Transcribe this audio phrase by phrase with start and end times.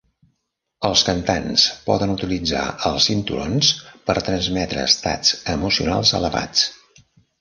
[0.87, 3.69] Els cantants poden utilitzar els cinturons
[4.09, 6.65] per transmetre estats emocionals elevats.